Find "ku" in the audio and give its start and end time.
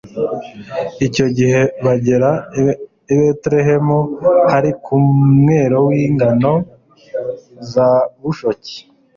4.83-4.93